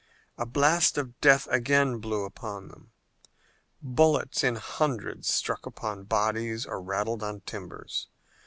A 0.35 0.47
blast 0.47 0.97
of 0.97 1.21
death 1.21 1.47
again 1.51 1.99
blew 1.99 2.23
upon 2.25 2.69
them. 2.69 2.89
Bullets 3.83 4.43
in 4.43 4.55
hundreds 4.55 5.27
struck 5.31 5.67
upon 5.67 6.05
bodies 6.05 6.65
or 6.65 6.81
rattled 6.81 7.21
on 7.21 7.41
timbers. 7.41 8.07